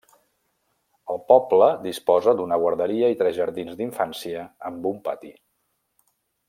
El 1.15 1.19
poble 1.31 1.67
disposa 1.83 2.35
d'una 2.39 2.59
guarderia 2.63 3.13
i 3.17 3.21
tres 3.21 3.37
jardins 3.41 3.79
d'infància 3.83 4.51
amb 4.71 4.93
un 4.95 5.01
pati. 5.11 5.35